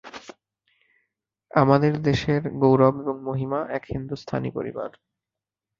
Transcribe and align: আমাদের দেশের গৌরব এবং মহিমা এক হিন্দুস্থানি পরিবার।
আমাদের 1.51 1.93
দেশের 2.01 2.41
গৌরব 2.59 2.95
এবং 3.01 3.15
মহিমা 3.23 3.59
এক 3.69 3.83
হিন্দুস্থানি 3.93 4.49
পরিবার। 4.51 4.89